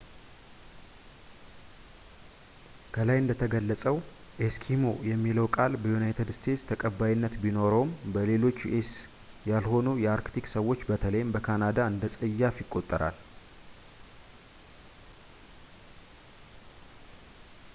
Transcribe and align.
.ከላይ 2.93 3.19
እንደተገለፀው 3.21 3.97
ኤስኪሞ 4.47 4.85
የሚለው 5.09 5.47
ቃል 5.55 5.73
በዩናይትድ 5.81 6.29
ስቴትስ 6.37 6.65
ተቀባይነት 6.71 7.35
ቢኖረውም 7.43 7.91
በሌሎች 8.15 8.57
ዩስ 8.73 8.91
ያልሆኑ 9.51 9.87
የአርክቲክ 10.05 10.47
ሰዎች 10.55 10.81
በተለይም 10.89 11.33
በካናዳ 11.35 11.77
እንደፀያፍ 11.93 12.57
ይቆጠራል 12.65 13.17